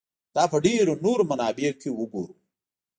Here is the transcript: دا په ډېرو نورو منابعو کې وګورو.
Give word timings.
دا 0.35 0.43
په 0.51 0.57
ډېرو 0.65 0.93
نورو 1.05 1.23
منابعو 1.31 1.77
کې 1.81 1.89
وګورو. 1.99 2.35